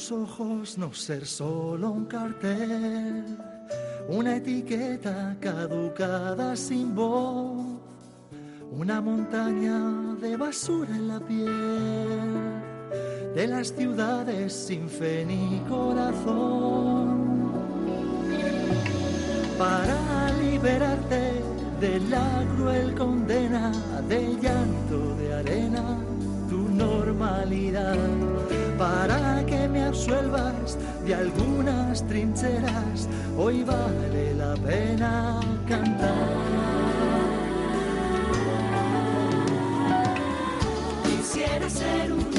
Tus 0.00 0.12
ojos 0.12 0.78
no 0.78 0.94
ser 0.94 1.26
solo 1.26 1.90
un 1.90 2.06
cartel, 2.06 3.36
una 4.08 4.36
etiqueta 4.36 5.36
caducada 5.38 6.56
sin 6.56 6.94
voz, 6.94 7.66
una 8.70 9.02
montaña 9.02 10.16
de 10.18 10.38
basura 10.38 10.96
en 10.96 11.08
la 11.08 11.20
piel, 11.20 12.34
de 13.34 13.46
las 13.46 13.74
ciudades 13.74 14.54
sin 14.54 14.88
fe 14.88 15.26
ni 15.26 15.60
corazón. 15.68 17.52
Para 19.58 20.32
liberarte 20.40 21.42
de 21.78 22.00
la 22.08 22.46
cruel 22.56 22.94
condena 22.94 23.70
de 24.08 24.34
llanto 24.40 25.14
de 25.16 25.34
arena, 25.34 25.98
tu 26.48 26.56
normalidad 26.70 27.98
absuelvas 29.90 30.78
de 31.04 31.14
algunas 31.16 32.06
trincheras. 32.06 33.08
Hoy 33.36 33.64
vale 33.64 34.34
la 34.34 34.54
pena 34.54 35.40
cantar. 35.68 36.30
Quisiera 41.04 41.68
ser 41.68 42.12
uno 42.12 42.29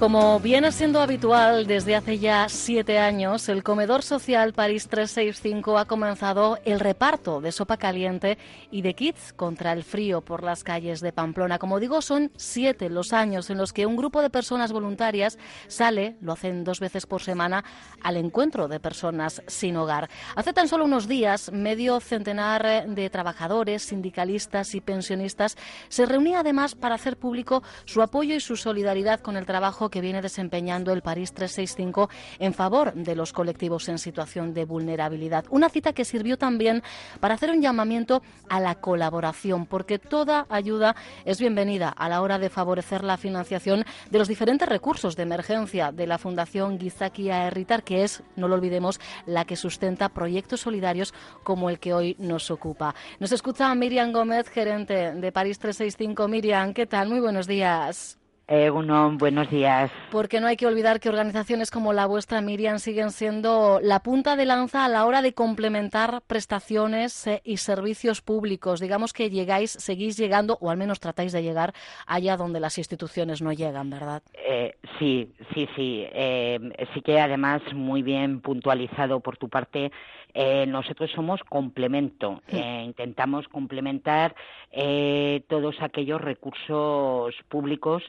Como 0.00 0.40
viene 0.40 0.72
siendo 0.72 1.02
habitual 1.02 1.66
desde 1.66 1.94
hace 1.94 2.18
ya 2.18 2.48
siete 2.48 2.98
años, 2.98 3.50
el 3.50 3.62
comedor 3.62 4.02
social 4.02 4.54
París 4.54 4.88
365 4.88 5.76
ha 5.76 5.84
comenzado 5.84 6.58
el 6.64 6.80
reparto 6.80 7.42
de 7.42 7.52
sopa 7.52 7.76
caliente 7.76 8.38
y 8.70 8.80
de 8.80 8.94
kits 8.94 9.34
contra 9.34 9.74
el 9.74 9.84
frío 9.84 10.22
por 10.22 10.42
las 10.42 10.64
calles 10.64 11.02
de 11.02 11.12
Pamplona. 11.12 11.58
Como 11.58 11.78
digo, 11.80 12.00
son 12.00 12.32
siete 12.36 12.88
los 12.88 13.12
años 13.12 13.50
en 13.50 13.58
los 13.58 13.74
que 13.74 13.84
un 13.84 13.94
grupo 13.94 14.22
de 14.22 14.30
personas 14.30 14.72
voluntarias 14.72 15.38
sale, 15.68 16.16
lo 16.22 16.32
hacen 16.32 16.64
dos 16.64 16.80
veces 16.80 17.04
por 17.04 17.20
semana, 17.20 17.62
al 18.02 18.16
encuentro 18.16 18.68
de 18.68 18.80
personas 18.80 19.42
sin 19.48 19.76
hogar. 19.76 20.08
Hace 20.34 20.54
tan 20.54 20.66
solo 20.66 20.86
unos 20.86 21.08
días, 21.08 21.52
medio 21.52 22.00
centenar 22.00 22.86
de 22.88 23.10
trabajadores, 23.10 23.82
sindicalistas 23.82 24.74
y 24.74 24.80
pensionistas 24.80 25.58
se 25.90 26.06
reunía 26.06 26.40
además 26.40 26.74
para 26.74 26.94
hacer 26.94 27.18
público 27.18 27.62
su 27.84 28.00
apoyo 28.00 28.34
y 28.34 28.40
su 28.40 28.56
solidaridad 28.56 29.20
con 29.20 29.36
el 29.36 29.44
trabajo 29.44 29.89
que 29.90 30.00
viene 30.00 30.22
desempeñando 30.22 30.92
el 30.92 31.02
París 31.02 31.32
365 31.32 32.08
en 32.38 32.54
favor 32.54 32.94
de 32.94 33.14
los 33.14 33.32
colectivos 33.32 33.88
en 33.88 33.98
situación 33.98 34.54
de 34.54 34.64
vulnerabilidad. 34.64 35.44
Una 35.50 35.68
cita 35.68 35.92
que 35.92 36.04
sirvió 36.04 36.38
también 36.38 36.82
para 37.20 37.34
hacer 37.34 37.50
un 37.50 37.60
llamamiento 37.60 38.22
a 38.48 38.60
la 38.60 38.76
colaboración, 38.76 39.66
porque 39.66 39.98
toda 39.98 40.46
ayuda 40.48 40.96
es 41.24 41.40
bienvenida 41.40 41.88
a 41.88 42.08
la 42.08 42.22
hora 42.22 42.38
de 42.38 42.48
favorecer 42.48 43.04
la 43.04 43.16
financiación 43.16 43.84
de 44.10 44.18
los 44.18 44.28
diferentes 44.28 44.68
recursos 44.68 45.16
de 45.16 45.22
emergencia 45.24 45.92
de 45.92 46.06
la 46.06 46.18
Fundación 46.18 46.78
Gizaki 46.78 47.30
Aerritar, 47.30 47.82
que 47.82 48.04
es, 48.04 48.22
no 48.36 48.48
lo 48.48 48.54
olvidemos, 48.54 49.00
la 49.26 49.44
que 49.44 49.56
sustenta 49.56 50.08
proyectos 50.08 50.60
solidarios 50.60 51.14
como 51.42 51.70
el 51.70 51.78
que 51.78 51.94
hoy 51.94 52.16
nos 52.18 52.50
ocupa. 52.50 52.94
Nos 53.18 53.32
escucha 53.32 53.74
Miriam 53.74 54.12
Gómez, 54.12 54.48
gerente 54.48 55.12
de 55.12 55.32
París 55.32 55.58
365. 55.58 56.28
Miriam, 56.28 56.72
¿qué 56.72 56.86
tal? 56.86 57.08
Muy 57.08 57.20
buenos 57.20 57.46
días. 57.46 58.19
Eh, 58.52 58.68
uno, 58.68 59.12
buenos 59.16 59.48
días. 59.48 59.92
Porque 60.10 60.40
no 60.40 60.48
hay 60.48 60.56
que 60.56 60.66
olvidar 60.66 60.98
que 60.98 61.08
organizaciones 61.08 61.70
como 61.70 61.92
la 61.92 62.06
vuestra, 62.06 62.40
Miriam, 62.40 62.80
siguen 62.80 63.12
siendo 63.12 63.78
la 63.80 64.00
punta 64.00 64.34
de 64.34 64.44
lanza 64.44 64.84
a 64.84 64.88
la 64.88 65.06
hora 65.06 65.22
de 65.22 65.34
complementar 65.34 66.20
prestaciones 66.26 67.28
eh, 67.28 67.42
y 67.44 67.58
servicios 67.58 68.22
públicos. 68.22 68.80
Digamos 68.80 69.12
que 69.12 69.30
llegáis, 69.30 69.70
seguís 69.70 70.16
llegando, 70.16 70.58
o 70.60 70.68
al 70.68 70.78
menos 70.78 70.98
tratáis 70.98 71.30
de 71.30 71.44
llegar 71.44 71.74
allá 72.08 72.36
donde 72.36 72.58
las 72.58 72.76
instituciones 72.76 73.40
no 73.40 73.52
llegan, 73.52 73.88
¿verdad? 73.88 74.20
Eh, 74.34 74.74
sí, 74.98 75.32
sí, 75.54 75.68
sí. 75.76 76.04
Eh, 76.10 76.58
sí 76.92 77.02
que 77.02 77.20
además 77.20 77.62
muy 77.72 78.02
bien 78.02 78.40
puntualizado 78.40 79.20
por 79.20 79.36
tu 79.36 79.48
parte. 79.48 79.92
Eh, 80.34 80.66
nosotros 80.66 81.10
somos 81.10 81.40
complemento. 81.44 82.42
Eh, 82.48 82.82
intentamos 82.84 83.48
complementar 83.48 84.34
eh, 84.70 85.42
todos 85.48 85.80
aquellos 85.80 86.20
recursos 86.20 87.34
públicos 87.48 88.02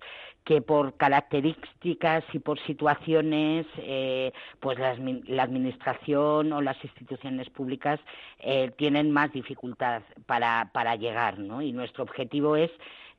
que 0.44 0.62
por 0.62 0.96
características 0.96 2.24
y 2.34 2.40
por 2.40 2.60
situaciones, 2.66 3.68
eh, 3.78 4.32
pues 4.60 4.80
la, 4.80 4.96
la 5.28 5.44
administración 5.44 6.52
o 6.52 6.62
las 6.62 6.84
instituciones 6.84 7.50
públicas 7.50 8.00
eh, 8.40 8.72
tienen 8.76 9.12
más 9.12 9.32
dificultad 9.32 10.02
para, 10.26 10.72
para 10.74 10.96
llegar, 10.96 11.38
¿no? 11.38 11.62
Y 11.62 11.74
nuestro 11.74 12.04
objetivo 12.04 12.56
es 12.56 12.72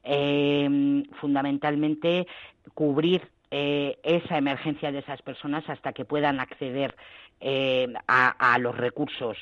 eh, 0.02 1.04
fundamentalmente 1.20 2.26
cubrir 2.74 3.22
eh, 3.52 3.98
esa 4.02 4.38
emergencia 4.38 4.90
de 4.90 5.00
esas 5.00 5.20
personas 5.20 5.62
hasta 5.68 5.92
que 5.92 6.06
puedan 6.06 6.40
acceder 6.40 6.96
eh, 7.38 7.86
a, 8.08 8.54
a 8.54 8.58
los 8.58 8.74
recursos 8.76 9.36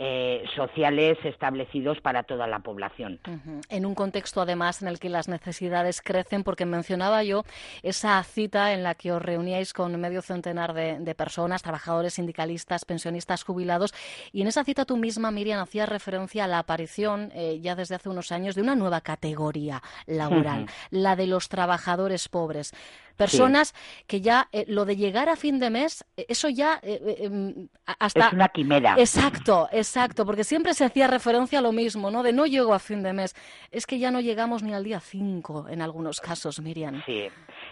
eh, 0.00 0.44
sociales 0.54 1.18
establecidos 1.24 2.00
para 2.00 2.22
toda 2.22 2.46
la 2.46 2.60
población. 2.60 3.18
Ujú. 3.26 3.60
En 3.68 3.84
un 3.84 3.96
contexto, 3.96 4.40
además, 4.40 4.80
en 4.80 4.86
el 4.86 5.00
que 5.00 5.08
las 5.08 5.26
necesidades 5.26 6.00
crecen, 6.00 6.44
porque 6.44 6.64
mencionaba 6.66 7.24
yo 7.24 7.42
esa 7.82 8.22
cita 8.22 8.72
en 8.74 8.84
la 8.84 8.94
que 8.94 9.10
os 9.10 9.20
reuníais 9.20 9.72
con 9.72 10.00
medio 10.00 10.22
centenar 10.22 10.72
de, 10.72 11.00
de 11.00 11.14
personas, 11.16 11.64
trabajadores, 11.64 12.14
sindicalistas, 12.14 12.84
pensionistas, 12.84 13.42
jubilados, 13.42 13.92
y 14.30 14.42
en 14.42 14.46
esa 14.46 14.62
cita 14.62 14.84
tú 14.84 14.96
misma, 14.96 15.32
Miriam, 15.32 15.58
hacías 15.60 15.88
referencia 15.88 16.44
a 16.44 16.46
la 16.46 16.60
aparición, 16.60 17.32
eh, 17.34 17.58
ya 17.60 17.74
desde 17.74 17.96
hace 17.96 18.08
unos 18.08 18.30
años, 18.30 18.54
de 18.54 18.62
una 18.62 18.76
nueva 18.76 19.00
categoría 19.00 19.82
laboral, 20.06 20.66
la 20.90 21.16
de 21.16 21.26
los 21.26 21.48
trabajadores 21.48 22.28
pobres. 22.28 22.72
Personas 23.18 23.74
que 24.06 24.20
ya 24.20 24.48
eh, 24.52 24.64
lo 24.68 24.84
de 24.84 24.96
llegar 24.96 25.28
a 25.28 25.34
fin 25.34 25.58
de 25.58 25.70
mes, 25.70 26.04
eh, 26.16 26.24
eso 26.28 26.48
ya 26.48 26.78
eh, 26.84 27.16
em, 27.18 27.68
hasta 27.98 28.28
Es 28.28 28.32
una 28.32 28.48
quimera. 28.48 28.94
Exacto, 28.96 29.68
exacto, 29.72 30.24
porque 30.24 30.44
siempre 30.44 30.72
se 30.72 30.84
hacía 30.84 31.08
referencia 31.08 31.58
a 31.58 31.62
lo 31.62 31.72
mismo, 31.72 32.12
¿no? 32.12 32.22
De 32.22 32.32
no 32.32 32.46
llego 32.46 32.74
a 32.74 32.78
fin 32.78 33.02
de 33.02 33.12
mes. 33.12 33.34
Es 33.72 33.86
que 33.86 33.98
ya 33.98 34.12
no 34.12 34.20
llegamos 34.20 34.62
ni 34.62 34.72
al 34.72 34.84
día 34.84 35.00
5 35.00 35.66
en 35.68 35.82
algunos 35.82 36.20
casos, 36.20 36.60
Miriam. 36.60 37.02
Sí, 37.04 37.28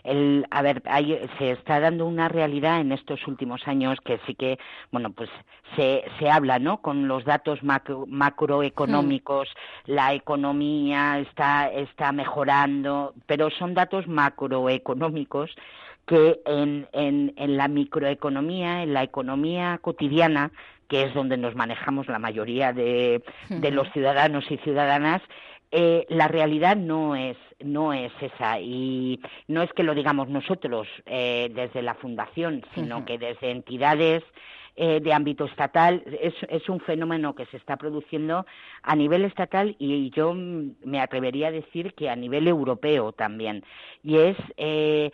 el, 0.06 0.46
a 0.50 0.62
ver, 0.62 0.82
hay- 0.86 1.20
se 1.38 1.50
está 1.50 1.80
dando 1.80 2.06
una 2.06 2.28
realidad 2.28 2.80
en 2.80 2.92
estos 2.92 3.26
últimos 3.26 3.66
años 3.68 3.98
que 4.04 4.18
sí 4.26 4.34
que, 4.34 4.58
bueno, 4.92 5.10
pues 5.10 5.28
se, 5.74 6.04
se 6.18 6.30
habla, 6.30 6.58
¿no? 6.58 6.80
Con 6.80 7.08
los 7.08 7.24
datos 7.24 7.62
macro- 7.62 8.06
macroeconómicos, 8.06 9.48
la 9.86 10.14
economía 10.14 11.18
está, 11.18 11.70
está 11.72 12.12
mejorando, 12.12 13.14
pero 13.26 13.50
son 13.50 13.74
datos 13.74 14.06
macroeconómicos 14.08 15.54
que 16.06 16.40
en, 16.46 16.86
en, 16.92 17.32
en 17.36 17.56
la 17.56 17.66
microeconomía, 17.68 18.82
en 18.82 18.94
la 18.94 19.02
economía 19.02 19.78
cotidiana, 19.82 20.50
que 20.88 21.02
es 21.02 21.14
donde 21.14 21.36
nos 21.36 21.56
manejamos 21.56 22.06
la 22.06 22.20
mayoría 22.20 22.72
de, 22.72 23.22
de 23.48 23.70
los 23.72 23.90
ciudadanos 23.92 24.48
y 24.50 24.56
ciudadanas, 24.58 25.20
eh, 25.78 26.06
la 26.08 26.26
realidad 26.26 26.74
no 26.74 27.14
es 27.14 27.36
no 27.62 27.92
es 27.92 28.10
esa 28.20 28.58
y 28.60 29.20
no 29.46 29.62
es 29.62 29.70
que 29.74 29.82
lo 29.82 29.94
digamos 29.94 30.28
nosotros 30.28 30.88
eh, 31.04 31.50
desde 31.54 31.82
la 31.82 31.94
fundación, 31.94 32.64
sino 32.74 33.04
que 33.04 33.18
desde 33.18 33.50
entidades 33.50 34.22
eh, 34.74 35.00
de 35.00 35.12
ámbito 35.12 35.44
estatal, 35.46 36.02
es, 36.20 36.34
es, 36.50 36.68
un 36.68 36.80
fenómeno 36.80 37.34
que 37.34 37.46
se 37.46 37.56
está 37.58 37.76
produciendo 37.76 38.44
a 38.82 38.94
nivel 38.94 39.24
estatal 39.24 39.74
y 39.78 40.10
yo 40.10 40.34
me 40.34 41.00
atrevería 41.00 41.48
a 41.48 41.50
decir 41.50 41.94
que 41.94 42.10
a 42.10 42.16
nivel 42.16 42.46
europeo 42.46 43.12
también. 43.12 43.64
Y 44.02 44.16
es, 44.16 44.36
eh, 44.58 45.12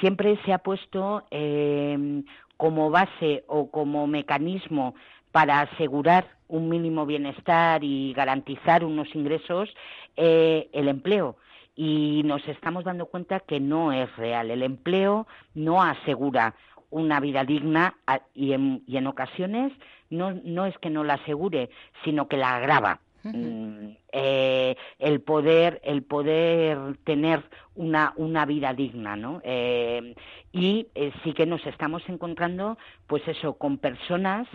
siempre 0.00 0.36
se 0.44 0.52
ha 0.52 0.58
puesto 0.58 1.24
eh, 1.30 2.22
como 2.56 2.90
base 2.90 3.44
o 3.46 3.70
como 3.70 4.06
mecanismo 4.08 4.94
para 5.34 5.62
asegurar 5.62 6.28
un 6.46 6.68
mínimo 6.68 7.06
bienestar 7.06 7.82
y 7.82 8.12
garantizar 8.12 8.84
unos 8.84 9.12
ingresos 9.16 9.68
el 10.14 10.86
empleo 10.86 11.36
y 11.74 12.22
nos 12.24 12.46
estamos 12.46 12.84
dando 12.84 13.06
cuenta 13.06 13.40
que 13.40 13.58
no 13.58 13.90
es 13.90 14.14
real. 14.16 14.52
El 14.52 14.62
empleo 14.62 15.26
no 15.54 15.82
asegura 15.82 16.54
una 16.90 17.18
vida 17.18 17.42
digna 17.44 17.96
y 18.32 18.52
en, 18.52 18.84
y 18.86 18.96
en 18.96 19.08
ocasiones 19.08 19.72
no, 20.10 20.30
no 20.44 20.66
es 20.66 20.78
que 20.78 20.90
no 20.90 21.02
la 21.02 21.14
asegure, 21.14 21.70
sino 22.04 22.28
que 22.28 22.36
la 22.36 22.54
agrava. 22.54 23.00
Mm, 23.24 23.96
eh, 24.12 24.76
el 24.98 25.22
poder 25.22 25.80
el 25.82 26.02
poder 26.02 26.78
tener 27.04 27.42
una, 27.74 28.12
una 28.16 28.44
vida 28.44 28.74
digna 28.74 29.16
no 29.16 29.40
eh, 29.42 30.14
y 30.52 30.88
eh, 30.94 31.10
sí 31.22 31.32
que 31.32 31.46
nos 31.46 31.64
estamos 31.66 32.06
encontrando 32.10 32.76
pues 33.06 33.26
eso 33.26 33.54
con 33.54 33.78
personas 33.78 34.46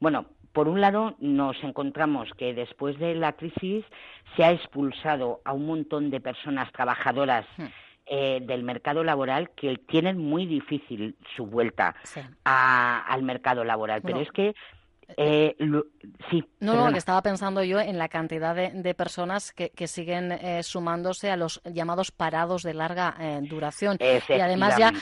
bueno 0.00 0.26
por 0.52 0.68
un 0.68 0.80
lado, 0.80 1.16
nos 1.18 1.62
encontramos 1.64 2.28
que 2.36 2.52
después 2.52 2.98
de 2.98 3.14
la 3.14 3.32
crisis 3.32 3.84
se 4.36 4.44
ha 4.44 4.52
expulsado 4.52 5.40
a 5.44 5.52
un 5.52 5.66
montón 5.66 6.10
de 6.10 6.20
personas 6.20 6.70
trabajadoras 6.72 7.46
hmm. 7.56 7.64
eh, 8.06 8.40
del 8.42 8.62
mercado 8.62 9.02
laboral 9.02 9.50
que 9.50 9.76
tienen 9.76 10.18
muy 10.18 10.46
difícil 10.46 11.16
su 11.36 11.46
vuelta 11.46 11.94
al 12.44 13.22
mercado 13.22 13.64
laboral. 13.64 14.02
Pero 14.02 14.20
es 14.20 14.30
que 14.32 14.54
eh, 15.16 15.56
sí. 16.30 16.44
No, 16.60 16.74
no, 16.74 16.92
que 16.92 16.98
estaba 16.98 17.22
pensando 17.22 17.62
yo 17.62 17.80
en 17.80 17.98
la 17.98 18.08
cantidad 18.08 18.54
de, 18.54 18.94
personas 18.94 19.52
que, 19.52 19.86
siguen 19.86 20.32
eh, 20.32 20.62
sumándose 20.62 21.30
a 21.30 21.36
los 21.36 21.60
llamados 21.64 22.10
parados 22.10 22.62
de 22.62 22.74
larga 22.74 23.14
eh, 23.18 23.40
duración. 23.42 23.98
Y 24.00 24.40
además 24.40 24.76
ya 24.78 24.92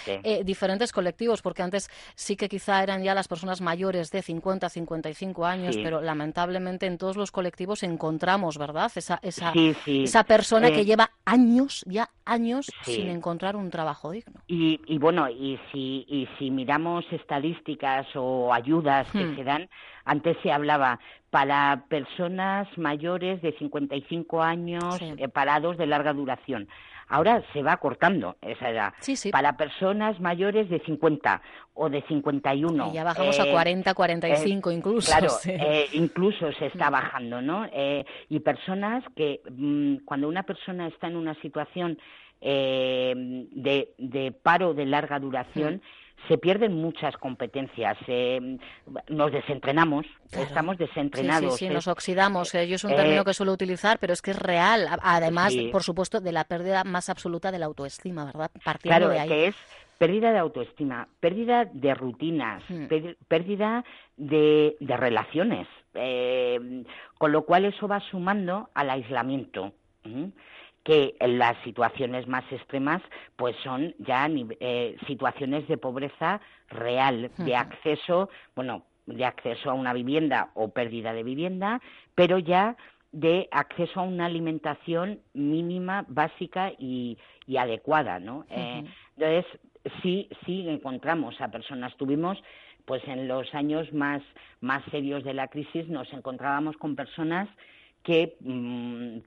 diferentes 0.45 0.93
colectivos, 0.93 1.43
porque 1.43 1.63
antes 1.63 1.89
sí 2.15 2.37
que 2.37 2.49
quizá 2.49 2.83
eran 2.83 3.03
ya 3.03 3.15
las 3.15 3.29
personas 3.29 3.61
mayores 3.61 4.11
de 4.11 4.23
50, 4.23 4.69
55 4.69 5.47
años, 5.47 5.77
pero 5.83 6.01
lamentablemente 6.01 6.87
en 6.87 6.99
todos 6.99 7.17
los 7.17 7.31
colectivos 7.33 7.83
encontramos, 7.83 8.59
¿verdad? 8.59 8.91
Esa, 8.95 9.19
esa, 9.23 9.53
esa 9.87 10.25
persona 10.25 10.71
que 10.71 10.85
lleva 10.85 11.11
años, 11.25 11.85
ya 11.87 12.11
años, 12.25 12.71
sin 12.83 13.09
encontrar 13.09 13.57
un 13.57 13.71
trabajo 13.71 14.11
digno. 14.11 14.41
Y, 14.47 14.81
y 14.87 14.99
bueno, 14.99 15.29
y 15.29 15.59
si, 15.73 16.07
y 16.09 16.29
si 16.39 16.51
miramos 16.51 17.05
estadísticas 17.11 18.07
o 18.15 18.53
ayudas 18.53 19.11
que 19.11 19.25
hmm. 19.25 19.37
se 19.37 19.45
dan, 19.45 19.69
antes 20.05 20.37
se 20.43 20.53
hablaba 20.53 20.99
para 21.31 21.85
personas 21.89 22.67
mayores 22.77 23.41
de 23.41 23.53
55 23.53 24.43
años 24.43 25.01
eh, 25.01 25.29
parados 25.29 25.79
de 25.79 25.87
larga 25.87 26.13
duración. 26.13 26.69
Ahora 27.09 27.43
se 27.53 27.63
va 27.63 27.77
cortando 27.79 28.37
esa 28.41 28.71
edad. 28.71 28.93
Para 29.33 29.57
personas 29.57 30.21
mayores 30.21 30.69
de 30.69 30.79
50 30.81 31.43
o 31.75 31.89
de 31.89 32.03
51. 32.03 32.89
Y 32.89 32.93
ya 32.93 33.03
bajamos 33.03 33.39
a 33.41 33.51
40, 33.51 33.91
eh, 33.91 33.95
45 33.95 34.71
eh, 34.71 34.75
incluso. 34.75 35.11
Claro, 35.11 35.29
incluso 35.93 36.53
se 36.53 36.67
está 36.67 36.89
bajando, 36.91 37.43
¿no? 37.43 37.67
y 38.29 38.41
personas 38.41 39.03
que 39.17 39.41
mm, 39.51 40.05
cuando 40.05 40.29
una 40.29 40.45
persona 40.45 40.87
está 40.87 41.09
en 41.09 41.17
una 41.17 41.35
situación 41.41 41.99
de, 42.41 44.35
paro 44.43 44.73
de 44.73 44.87
larga 44.87 45.19
duración, 45.19 45.83
se 46.29 46.39
pierden 46.39 46.75
muchas 46.75 47.17
competencias, 47.17 47.97
nos 49.09 49.33
desentrenamos, 49.33 50.07
estamos 50.33 50.79
desentrenados. 50.79 51.57
Sí, 51.57 51.67
sí, 51.67 51.73
nos 51.73 51.89
oxidamos. 51.89 52.55
Eh, 52.55 52.69
yo 52.69 52.77
es 52.77 52.85
un 52.85 52.95
término 52.95 53.23
eh, 53.23 53.25
que 53.25 53.35
suelo 53.35 53.53
utilizar, 53.53 53.99
pero 53.99 54.13
es 54.13 54.23
que 54.23 54.33
es 54.33 54.39
real. 54.39 54.89
Además, 55.03 55.55
por 55.73 55.83
supuesto, 55.83 56.21
de 56.21 56.33
la 56.33 56.45
pérdida 56.45 56.85
más 56.85 57.09
absoluta 57.09 57.51
de 57.51 57.59
la 57.59 57.67
autoestima, 57.67 58.25
¿verdad? 58.25 58.51
Partiendo 58.65 59.09
de 59.09 59.21
ahí. 59.21 59.29
que 59.29 59.47
es 59.49 59.57
pérdida 59.99 60.33
de 60.33 60.39
autoestima, 60.39 61.09
pérdida 61.21 61.67
de 61.67 61.95
rutinas, 61.95 62.63
hmm. 62.69 62.87
pérdida 63.29 63.85
de, 64.17 64.75
relaciones, 64.81 65.69
eh, 65.93 66.85
con 67.19 67.33
lo 67.33 67.45
cual 67.45 67.67
eso 67.67 67.87
va 67.87 68.01
sumando 68.11 68.71
al 68.73 68.89
aislamiento 68.89 69.73
que 70.85 71.15
las 71.21 71.57
situaciones 71.63 72.27
más 72.27 72.45
extremas 72.51 73.03
pues 73.37 73.55
son 73.63 73.95
ya 73.99 74.29
eh, 74.61 74.97
situaciones 75.07 75.69
de 75.69 75.77
pobreza 75.77 76.41
real, 76.69 77.31
de 77.39 77.55
acceso, 77.55 78.31
bueno, 78.55 78.85
de 79.07 79.25
acceso 79.25 79.71
a 79.71 79.75
una 79.75 79.93
vivienda 79.93 80.51
o 80.55 80.69
pérdida 80.69 81.13
de 81.13 81.23
vivienda, 81.23 81.81
pero 82.15 82.39
ya 82.39 82.77
de 83.13 83.49
acceso 83.51 84.01
a 84.01 84.05
una 84.05 84.27
alimentación 84.27 85.21
mínima, 85.35 86.05
básica 86.09 86.73
y, 86.79 87.19
adecuada, 87.59 88.21
¿no? 88.21 88.47
Eh, 88.49 88.85
entonces, 89.17 89.61
sí, 90.03 90.29
sí 90.47 90.69
encontramos 90.69 91.41
a 91.41 91.51
personas, 91.51 91.97
tuvimos 91.97 92.41
pues 92.85 93.07
en 93.07 93.29
los 93.29 93.53
años 93.55 93.93
más, 93.93 94.23
más 94.61 94.83
serios 94.91 95.25
de 95.25 95.35
la 95.35 95.49
crisis 95.49 95.89
nos 95.89 96.13
encontrábamos 96.13 96.77
con 96.77 96.97
personas 96.97 97.49
que 98.03 98.37
mm, 98.41 99.19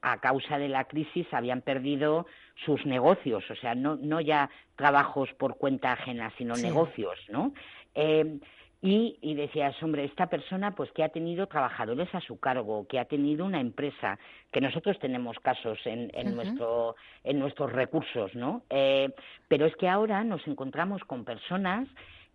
a 0.00 0.20
causa 0.20 0.58
de 0.58 0.68
la 0.68 0.84
crisis 0.84 1.26
habían 1.32 1.60
perdido 1.60 2.26
sus 2.64 2.84
negocios, 2.86 3.44
o 3.50 3.54
sea, 3.56 3.74
no, 3.74 3.96
no 3.96 4.20
ya 4.20 4.48
trabajos 4.76 5.30
por 5.34 5.56
cuenta 5.56 5.92
ajena, 5.92 6.32
sino 6.38 6.56
negocios, 6.56 7.18
¿no? 7.28 7.52
Eh, 7.94 8.38
y, 8.84 9.16
y, 9.20 9.34
decías, 9.34 9.80
hombre, 9.80 10.04
esta 10.04 10.26
persona 10.26 10.74
pues 10.74 10.90
que 10.90 11.04
ha 11.04 11.08
tenido 11.10 11.46
trabajadores 11.46 12.12
a 12.16 12.20
su 12.20 12.40
cargo, 12.40 12.84
que 12.88 12.98
ha 12.98 13.04
tenido 13.04 13.44
una 13.44 13.60
empresa, 13.60 14.18
que 14.50 14.60
nosotros 14.60 14.98
tenemos 14.98 15.38
casos 15.38 15.78
en, 15.84 16.10
en, 16.14 16.34
nuestro, 16.34 16.96
en 17.22 17.38
nuestros 17.38 17.70
recursos, 17.70 18.34
¿no? 18.34 18.64
Eh, 18.70 19.08
pero 19.46 19.66
es 19.66 19.76
que 19.76 19.88
ahora 19.88 20.24
nos 20.24 20.44
encontramos 20.48 21.04
con 21.04 21.24
personas 21.24 21.86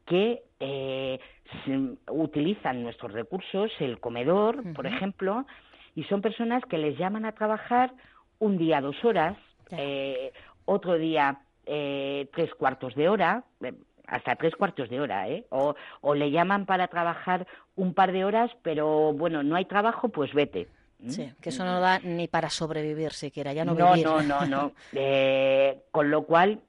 que 0.05 0.41
eh, 0.61 1.19
utilizan 2.09 2.81
nuestros 2.81 3.11
recursos, 3.11 3.69
el 3.79 3.99
comedor, 3.99 4.73
por 4.73 4.87
ejemplo, 4.87 5.45
y 5.97 6.03
son 6.03 6.21
personas 6.21 6.63
que 6.69 6.77
les 6.77 6.95
llaman 6.95 7.25
a 7.25 7.31
trabajar 7.31 7.91
un 8.37 8.59
día 8.59 8.81
dos 8.81 9.03
horas, 9.03 9.35
eh, 9.71 10.31
otro 10.65 10.93
día 10.93 11.39
eh, 11.65 12.29
tres 12.35 12.53
cuartos 12.53 12.93
de 12.93 13.09
hora, 13.09 13.43
eh, 13.63 13.73
hasta 14.05 14.35
tres 14.35 14.55
cuartos 14.55 14.91
de 14.91 15.01
hora, 15.01 15.27
¿eh? 15.27 15.45
O, 15.49 15.73
o, 16.01 16.13
le 16.13 16.29
llaman 16.29 16.67
para 16.67 16.87
trabajar 16.87 17.47
un 17.75 17.95
par 17.95 18.11
de 18.11 18.25
horas, 18.25 18.51
pero 18.61 19.11
bueno, 19.13 19.41
no 19.41 19.55
hay 19.55 19.65
trabajo, 19.65 20.09
pues 20.09 20.31
vete. 20.35 20.67
¿Mm? 20.99 21.09
Sí, 21.09 21.33
que 21.41 21.49
eso 21.49 21.65
no 21.65 21.79
da 21.79 21.97
ni 21.97 22.27
para 22.27 22.51
sobrevivir 22.51 23.11
siquiera, 23.13 23.51
ya 23.53 23.65
no 23.65 23.73
No, 23.73 23.95
no, 23.95 24.21
no, 24.21 24.45
no. 24.45 24.73
con 25.91 26.11
lo 26.11 26.25
cual, 26.25 26.61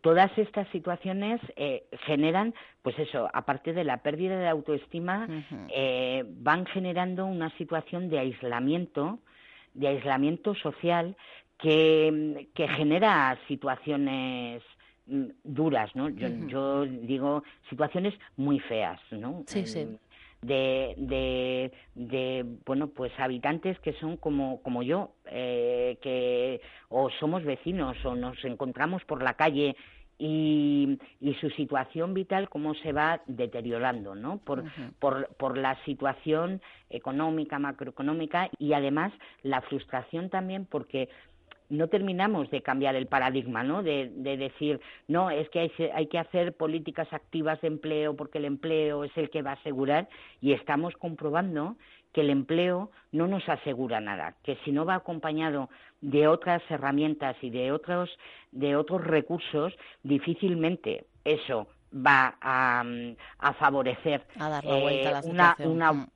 todas 0.00 0.36
estas 0.38 0.68
situaciones 0.68 1.40
eh, 1.56 1.84
generan, 2.06 2.54
pues 2.82 2.98
eso, 2.98 3.28
aparte 3.32 3.72
de 3.72 3.84
la 3.84 3.98
pérdida 3.98 4.38
de 4.38 4.48
autoestima, 4.48 5.28
eh, 5.68 6.24
van 6.26 6.66
generando 6.66 7.26
una 7.26 7.50
situación 7.56 8.08
de 8.08 8.18
aislamiento, 8.18 9.18
de 9.74 9.88
aislamiento 9.88 10.54
social 10.54 11.16
que, 11.58 12.48
que 12.54 12.68
genera 12.68 13.38
situaciones 13.48 14.62
mm, 15.06 15.24
duras, 15.44 15.94
¿no? 15.94 16.08
Yo, 16.08 16.28
yo 16.46 16.84
digo 16.84 17.42
situaciones 17.68 18.14
muy 18.36 18.58
feas, 18.60 19.00
¿no? 19.10 19.44
Sí, 19.46 19.66
sí 19.66 19.86
de, 20.42 20.94
de, 20.98 21.72
de, 21.94 22.44
bueno 22.66 22.88
pues 22.88 23.12
habitantes 23.18 23.78
que 23.80 23.92
son 23.94 24.16
como 24.16 24.60
como 24.62 24.82
yo 24.82 25.12
eh, 25.26 25.98
que 26.02 26.60
o 26.88 27.10
somos 27.20 27.44
vecinos 27.44 27.96
o 28.04 28.14
nos 28.14 28.44
encontramos 28.44 29.04
por 29.04 29.22
la 29.22 29.34
calle 29.34 29.76
y, 30.18 30.98
y, 31.20 31.34
su 31.34 31.50
situación 31.50 32.14
vital 32.14 32.48
cómo 32.48 32.74
se 32.74 32.92
va 32.92 33.22
deteriorando, 33.26 34.14
¿no? 34.14 34.38
Por, 34.38 34.62
por, 35.00 35.26
por, 35.36 35.58
la 35.58 35.82
situación 35.84 36.60
económica, 36.90 37.58
macroeconómica 37.58 38.48
y 38.56 38.74
además 38.74 39.12
la 39.42 39.62
frustración 39.62 40.30
también 40.30 40.64
porque 40.66 41.08
no 41.72 41.88
terminamos 41.88 42.50
de 42.50 42.62
cambiar 42.62 42.94
el 42.96 43.06
paradigma, 43.06 43.62
¿no? 43.62 43.82
De, 43.82 44.08
decir, 44.08 44.80
no, 45.08 45.30
es 45.30 45.48
que 45.48 45.60
hay, 45.60 45.72
hay, 45.94 46.06
que 46.06 46.18
hacer 46.18 46.54
políticas 46.54 47.10
activas 47.12 47.60
de 47.62 47.68
empleo 47.68 48.14
porque 48.14 48.38
el 48.38 48.44
empleo 48.44 49.04
es 49.04 49.16
el 49.16 49.30
que 49.30 49.42
va 49.42 49.52
a 49.52 49.54
asegurar 49.54 50.08
y 50.40 50.52
estamos 50.52 50.94
comprobando 50.96 51.76
que 52.12 52.20
el 52.20 52.30
empleo 52.30 52.90
no 53.10 53.26
nos 53.26 53.48
asegura 53.48 54.00
nada, 54.00 54.34
que 54.44 54.56
si 54.64 54.72
no 54.72 54.84
va 54.84 54.96
acompañado 54.96 55.70
de 56.02 56.28
otras 56.28 56.62
herramientas 56.68 57.36
y 57.40 57.48
de 57.48 57.72
otros, 57.72 58.10
de 58.50 58.76
otros 58.76 59.02
recursos, 59.02 59.72
difícilmente 60.02 61.06
eso 61.24 61.68
va 61.94 62.36
a, 62.40 62.84
favorecer 63.58 64.26
a 64.38 64.48
dar 64.48 64.64
la 64.64 64.76
vuelta 64.76 65.08
a 65.08 65.12
la 65.12 65.18
eh, 65.20 65.30
una, 65.30 65.56
una, 65.58 66.08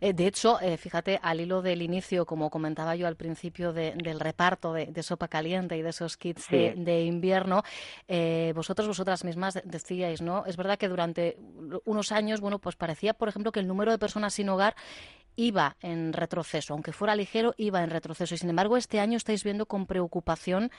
Eh, 0.00 0.12
de 0.12 0.26
hecho, 0.26 0.60
eh, 0.60 0.76
fíjate, 0.76 1.18
al 1.22 1.40
hilo 1.40 1.62
del 1.62 1.82
inicio, 1.82 2.26
como 2.26 2.50
comentaba 2.50 2.96
yo 2.96 3.06
al 3.06 3.16
principio 3.16 3.72
del 3.72 4.20
reparto 4.20 4.72
de, 4.72 5.02
sopa 5.02 5.28
caliente 5.28 5.76
y 5.76 5.82
de 5.82 5.90
esos 5.90 6.16
kits 6.16 6.48
de, 6.48 7.04
invierno, 7.04 7.62
eh, 8.08 8.52
vosotros, 8.54 8.88
vosotras 8.88 9.24
mismas 9.24 9.60
decíais, 9.64 10.22
¿no? 10.22 10.44
Es 10.46 10.56
verdad 10.56 10.78
que 10.78 10.88
durante 10.88 11.38
unos 11.84 12.12
años, 12.12 12.40
bueno, 12.40 12.58
pues 12.58 12.76
parecía, 12.76 13.14
por 13.14 13.28
ejemplo, 13.28 13.52
que 13.52 13.60
el 13.60 13.66
número 13.66 13.90
de 13.90 13.98
personas 13.98 14.34
sin 14.34 14.48
hogar 14.48 14.76
iba 15.36 15.76
en 15.80 16.12
retroceso, 16.12 16.74
aunque 16.74 16.92
fuera 16.92 17.16
ligero, 17.16 17.54
iba 17.56 17.82
en 17.82 17.90
retroceso. 17.90 18.34
Y 18.34 18.38
sin 18.38 18.50
embargo, 18.50 18.76
este 18.76 19.00
año 19.00 19.16
estáis 19.16 19.44
viendo 19.44 19.66
con 19.66 19.86
preocupación 19.86 20.70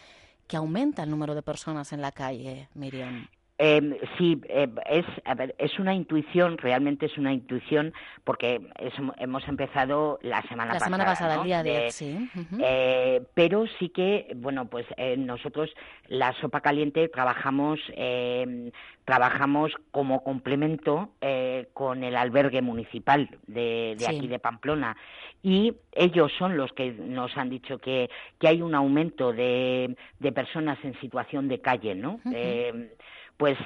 que 0.48 0.58
aumenta 0.58 1.04
el 1.04 1.10
número 1.10 1.36
de 1.36 1.42
personas 1.42 1.94
en 1.94 2.02
la 2.02 2.12
calle, 2.12 2.70
Miriam. 2.74 3.28
Eh, 3.60 4.02
sí, 4.18 4.42
eh, 4.50 4.68
es, 4.90 5.06
es 5.60 5.80
una 5.80 5.94
intuición, 5.94 6.58
realmente 6.58 7.06
es 7.06 7.18
una 7.20 7.32
intuición, 7.32 7.94
porque 8.24 8.60
hemos 9.20 9.48
empezado 9.48 10.18
la 10.24 10.42
semana 10.44 10.74
pasada. 10.74 10.80
La 10.80 10.98
semana 10.98 11.06
pasada, 11.06 11.36
el 11.36 11.44
día 11.44 11.64
de, 11.64 11.92
sí. 11.92 12.30
Eh, 12.60 13.22
pero 13.36 13.66
sí 13.78 13.90
que, 13.90 14.32
bueno, 14.36 14.66
pues 14.66 14.88
eh, 14.98 15.16
nosotros 15.18 15.72
la 16.08 16.34
sopa 16.42 16.62
caliente 16.62 17.08
trabajamos, 17.10 17.80
trabajamos 19.06 19.72
como 19.92 20.24
complemento 20.24 21.12
con 21.74 22.04
el 22.04 22.16
albergue 22.16 22.62
municipal 22.62 23.30
de, 23.46 23.96
de 23.98 24.08
aquí 24.08 24.28
de 24.28 24.40
Pamplona. 24.40 24.98
Y 25.44 25.74
ellos 25.92 26.32
son 26.38 26.58
los 26.58 26.72
que 26.74 26.92
nos 26.92 27.38
han 27.38 27.50
dicho 27.50 27.78
que, 27.78 28.10
que 28.40 28.48
hay 28.48 28.62
un 28.62 28.74
aumento 28.76 29.32
de, 29.32 29.96
de 30.20 30.32
personas 30.32 30.78
en 30.84 31.00
situación 31.00 31.48
de 31.48 31.60
calle, 31.62 31.96
¿no? 31.96 32.20
Pues 33.38 33.58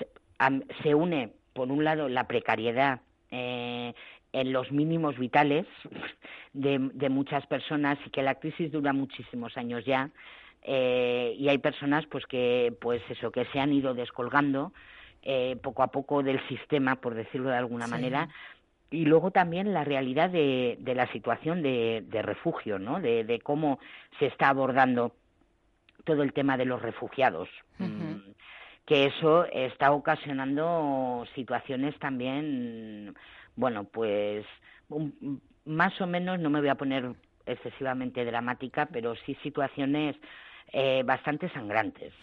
se 0.84 0.96
une, 0.96 1.32
por 1.54 1.72
un 1.72 1.84
lado, 1.84 2.10
la 2.10 2.28
precariedad 2.28 3.02
eh, 3.32 3.94
en 4.34 4.54
los 4.54 4.72
mínimos 4.72 5.18
vitales 5.18 5.66
de, 6.54 7.10
muchas 7.10 7.46
personas 7.48 7.98
y 8.06 8.10
que 8.10 8.22
la 8.22 8.36
crisis 8.36 8.72
dura 8.72 8.94
muchísimos 8.94 9.58
años 9.58 9.86
ya 9.86 10.10
eh, 10.64 11.36
y 11.38 11.50
hay 11.50 11.58
personas 11.60 12.06
pues 12.08 12.26
que 12.26 12.74
pues 12.82 13.02
eso 13.10 13.32
que 13.32 13.46
se 13.46 13.60
han 13.60 13.72
ido 13.74 13.94
descolgando 13.94 14.74
eh, 15.24 15.58
poco 15.62 15.84
a 15.84 15.88
poco 15.88 16.24
del 16.24 16.46
sistema 16.48 16.96
por 16.98 17.16
decirlo 17.16 17.50
de 17.50 17.58
alguna 17.58 17.88
manera. 17.88 18.30
Y 18.90 19.04
luego 19.06 19.32
también 19.32 19.74
la 19.74 19.84
realidad 19.84 20.30
de, 20.30 20.78
la 20.96 21.12
situación 21.12 21.62
de, 21.62 22.06
refugio 22.24 22.80
no 22.80 23.02
de, 23.02 23.42
cómo 23.44 23.80
se 24.20 24.28
está 24.28 24.48
abordando 24.48 25.14
todo 26.06 26.24
el 26.24 26.32
tema 26.32 26.56
de 26.56 26.64
los 26.64 26.82
refugiados 26.82 27.50
que 28.88 29.06
eso 29.06 29.46
está 29.52 29.92
ocasionando 29.92 31.26
situaciones 31.36 32.00
también, 32.00 33.14
bueno, 33.58 33.84
pues 33.84 34.46
más 35.66 36.00
o 36.00 36.08
menos, 36.08 36.40
no 36.40 36.50
me 36.50 36.62
voy 36.62 36.70
a 36.70 36.76
poner 36.76 37.14
excesivamente 37.46 38.24
dramática, 38.24 38.86
pero 38.86 39.16
sí 39.26 39.36
situaciones 39.44 40.16
eh, 40.72 41.04
bastante 41.06 41.50
sangrantes, 41.50 42.14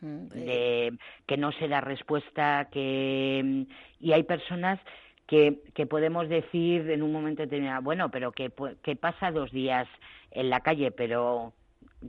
de 0.00 0.92
que 1.26 1.36
no 1.36 1.50
se 1.52 1.66
da 1.66 1.80
respuesta, 1.80 2.68
que 2.70 3.66
y 3.98 4.12
hay 4.12 4.22
personas 4.22 4.78
que, 5.26 5.60
que 5.74 5.86
podemos 5.86 6.28
decir 6.28 6.88
en 6.88 7.02
un 7.02 7.12
momento 7.12 7.42
determinado, 7.42 7.82
bueno, 7.82 8.12
pero 8.12 8.30
que, 8.30 8.52
que 8.82 8.94
pasa 8.94 9.32
dos 9.32 9.50
días 9.50 9.88
en 10.30 10.50
la 10.50 10.60
calle, 10.60 10.92
pero 10.92 11.52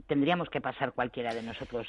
tendríamos 0.06 0.50
que 0.50 0.60
pasar 0.60 0.92
cualquiera 0.92 1.34
de 1.34 1.42
nosotros 1.42 1.86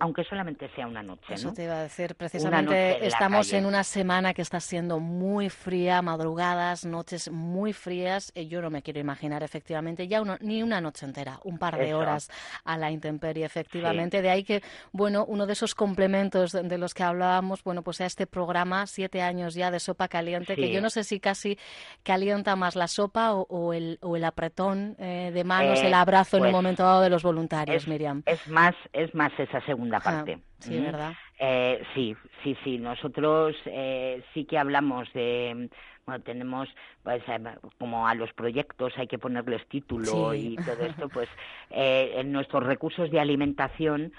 aunque 0.00 0.24
solamente 0.24 0.68
sea 0.74 0.86
una 0.86 1.02
noche. 1.02 1.34
Eso 1.34 1.52
te 1.52 1.64
iba 1.64 1.74
a 1.74 1.82
decir, 1.82 2.14
precisamente 2.14 3.06
estamos 3.06 3.52
en 3.52 3.66
una 3.66 3.84
semana 3.84 4.34
que 4.34 4.42
está 4.42 4.60
siendo 4.60 5.00
muy 5.00 5.48
fría, 5.48 6.02
madrugadas, 6.02 6.84
noches 6.84 7.30
muy 7.30 7.72
frías. 7.72 8.32
y 8.34 8.48
yo 8.48 8.62
no 8.62 8.70
me 8.70 8.82
quiero 8.82 9.00
imaginar 9.00 9.42
efectivamente 9.42 10.08
ya 10.08 10.22
ni 10.40 10.62
una 10.62 10.80
noche 10.80 11.06
entera, 11.06 11.40
un 11.44 11.58
par 11.58 11.78
de 11.78 11.94
horas 11.94 12.30
a 12.64 12.76
la 12.76 12.90
intemperie, 12.90 13.44
efectivamente. 13.44 14.22
De 14.22 14.30
ahí 14.30 14.44
que, 14.44 14.62
bueno, 14.92 15.24
uno 15.26 15.46
de 15.46 15.54
esos 15.54 15.74
complementos 15.74 16.52
de, 16.52 16.78
los 16.78 16.94
que 16.94 17.02
hablábamos, 17.02 17.64
bueno, 17.64 17.82
pues 17.82 17.96
sea 17.98 18.06
este 18.06 18.26
programa, 18.26 18.86
siete 18.86 19.22
años 19.22 19.54
ya 19.54 19.70
de 19.70 19.80
sopa 19.80 20.08
caliente, 20.08 20.54
que 20.54 20.72
yo 20.72 20.80
no 20.80 20.90
sé 20.90 21.04
si 21.04 21.20
casi 21.20 21.58
calienta 22.02 22.56
más 22.56 22.76
la 22.76 22.88
sopa 22.88 23.32
o, 23.34 23.72
el, 23.72 23.98
o 24.02 24.16
el 24.16 24.24
apretón 24.24 24.96
eh, 24.98 25.30
de 25.32 25.44
manos, 25.44 25.80
el 25.80 25.92
eh, 25.92 25.94
abrazo 25.94 26.36
en 26.36 26.42
un 26.42 26.46
pues 26.50 26.52
momento 26.52 26.82
dado 26.82 27.00
de 27.00 27.10
los 27.10 27.22
voluntarios, 27.22 27.88
Miriam. 27.88 28.22
Es 28.26 28.46
más, 28.48 28.74
es 28.92 29.14
más 29.14 29.32
esa 29.38 29.60
segunda 29.72 30.00
parte. 30.00 30.38
sí, 30.58 30.78
¿verdad? 30.78 31.14
Eh, 31.38 31.82
sí, 31.94 32.14
sí, 32.42 32.56
sí. 32.62 32.78
Nosotros 32.78 33.56
eh, 33.66 34.22
sí 34.32 34.44
que 34.44 34.58
hablamos 34.58 35.12
de, 35.12 35.68
bueno, 36.06 36.22
tenemos, 36.22 36.68
pues, 37.02 37.22
eh, 37.26 37.40
como 37.78 38.06
a 38.06 38.14
los 38.14 38.32
proyectos 38.34 38.92
hay 38.96 39.06
que 39.06 39.18
ponerles 39.18 39.66
título 39.68 40.34
y 40.34 40.56
todo 40.56 40.82
esto, 40.86 41.08
pues, 41.08 41.28
en 41.70 42.32
nuestros 42.32 42.62
recursos 42.64 43.10
de 43.10 43.18
alimentación, 43.18 44.12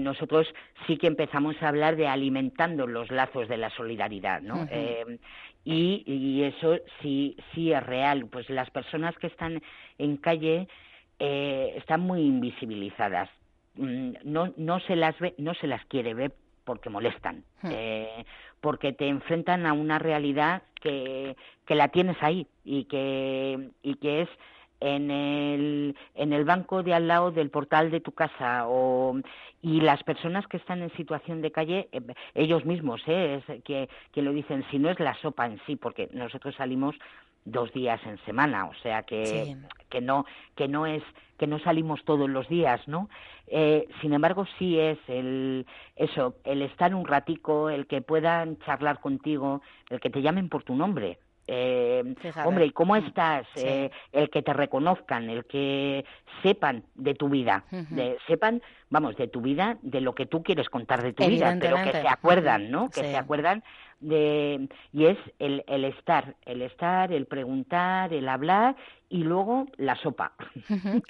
nosotros 0.00 0.46
sí 0.86 0.96
que 0.96 1.08
empezamos 1.08 1.60
a 1.60 1.68
hablar 1.68 1.96
de 1.96 2.06
alimentando 2.06 2.86
los 2.86 3.10
lazos 3.10 3.48
de 3.48 3.56
la 3.56 3.70
solidaridad, 3.70 4.40
¿no? 4.40 4.68
y, 5.64 6.04
y, 6.06 6.42
eso 6.44 6.78
sí, 7.00 7.36
sí 7.52 7.72
es 7.72 7.82
real. 7.82 8.26
Pues 8.30 8.48
las 8.50 8.70
personas 8.70 9.16
que 9.16 9.26
están 9.26 9.60
en 9.98 10.18
calle 10.18 10.68
están 11.18 12.02
muy 12.02 12.20
invisibilizadas 12.20 13.28
no, 13.76 14.52
no 14.56 14.80
se 14.80 14.96
las 14.96 15.18
ve, 15.18 15.34
no 15.38 15.54
se 15.54 15.66
las 15.66 15.84
quiere 15.86 16.14
ver 16.14 16.32
porque 16.64 16.90
molestan, 16.90 17.44
hmm. 17.62 17.68
eh, 17.70 18.24
porque 18.60 18.92
te 18.92 19.08
enfrentan 19.08 19.66
a 19.66 19.72
una 19.72 19.98
realidad 19.98 20.62
que, 20.80 21.36
que 21.66 21.74
la 21.74 21.88
tienes 21.88 22.16
ahí 22.22 22.46
y 22.64 22.84
que, 22.84 23.70
y 23.82 23.96
que 23.96 24.22
es 24.22 24.28
en 24.80 25.10
el, 25.10 25.96
en 26.14 26.32
el 26.32 26.44
banco 26.44 26.82
de 26.82 26.94
al 26.94 27.08
lado 27.08 27.30
del 27.30 27.50
portal 27.50 27.90
de 27.90 28.00
tu 28.00 28.12
casa 28.12 28.66
o, 28.66 29.18
y 29.62 29.80
las 29.80 30.02
personas 30.02 30.46
que 30.46 30.58
están 30.58 30.82
en 30.82 30.94
situación 30.96 31.42
de 31.42 31.52
calle, 31.52 31.88
eh, 31.92 32.00
ellos 32.34 32.64
mismos, 32.64 33.02
eh, 33.06 33.40
es 33.46 33.62
que, 33.62 33.88
que 34.12 34.22
lo 34.22 34.32
dicen, 34.32 34.64
si 34.70 34.78
no 34.78 34.90
es 34.90 35.00
la 35.00 35.14
sopa 35.20 35.46
en 35.46 35.58
sí, 35.66 35.76
porque 35.76 36.08
nosotros 36.12 36.54
salimos 36.56 36.96
dos 37.44 37.72
días 37.72 38.00
en 38.06 38.18
semana, 38.24 38.66
o 38.66 38.74
sea 38.82 39.02
que, 39.02 39.56
que 39.90 40.00
no 40.00 40.24
que 40.54 40.68
no 40.68 40.86
es 40.86 41.02
que 41.38 41.46
no 41.46 41.58
salimos 41.58 42.04
todos 42.04 42.28
los 42.30 42.48
días, 42.48 42.80
¿no? 42.86 43.08
Eh, 43.48 43.88
sin 44.00 44.12
embargo, 44.12 44.46
sí 44.58 44.78
es 44.78 44.98
el 45.08 45.66
eso, 45.96 46.36
el 46.44 46.62
estar 46.62 46.94
un 46.94 47.06
ratico, 47.06 47.70
el 47.70 47.86
que 47.86 48.00
puedan 48.00 48.58
charlar 48.60 49.00
contigo, 49.00 49.60
el 49.90 50.00
que 50.00 50.10
te 50.10 50.22
llamen 50.22 50.48
por 50.48 50.62
tu 50.62 50.74
nombre. 50.74 51.18
Eh, 51.46 52.14
hombre, 52.44 52.66
¿y 52.66 52.70
cómo 52.70 52.94
mm, 52.94 53.04
estás? 53.04 53.46
Eh, 53.56 53.90
el 54.12 54.30
que 54.30 54.42
te 54.42 54.54
reconozcan, 54.54 55.28
el 55.28 55.44
que 55.44 56.04
sepan 56.42 56.84
de 56.94 57.14
tu 57.14 57.28
vida, 57.28 57.64
de, 57.70 58.16
sepan, 58.26 58.62
vamos, 58.88 59.14
de 59.16 59.28
tu 59.28 59.42
vida, 59.42 59.76
de 59.82 60.00
lo 60.00 60.14
que 60.14 60.24
tú 60.24 60.42
quieres 60.42 60.70
contar 60.70 61.02
de 61.02 61.12
tu 61.12 61.26
vida, 61.26 61.54
pero 61.60 61.76
que 61.76 61.92
se 61.92 62.08
acuerdan, 62.08 62.70
¿no? 62.70 62.88
Que 62.88 63.02
se 63.02 63.16
acuerdan 63.16 63.62
de, 64.00 64.68
y 64.92 65.06
es 65.06 65.18
el, 65.38 65.64
el 65.66 65.84
estar, 65.84 66.36
el 66.44 66.62
estar, 66.62 67.12
el 67.12 67.26
preguntar, 67.26 68.12
el 68.12 68.28
hablar 68.28 68.76
y 69.08 69.18
luego 69.18 69.66
la 69.76 69.94
sopa. 69.96 70.32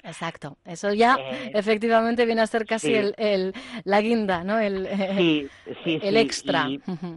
Exacto, 0.03 0.57
eso 0.65 0.93
ya 0.93 1.15
eh, 1.19 1.51
efectivamente 1.53 2.25
viene 2.25 2.41
a 2.41 2.47
ser 2.47 2.65
casi 2.65 2.93
el, 2.93 3.15
el, 3.17 3.53
la 3.83 4.01
guinda, 4.01 4.43
¿no? 4.43 4.59
El, 4.59 4.87
sí, 5.17 5.47
sí, 5.83 5.99
el 6.01 6.17
extra. 6.17 6.67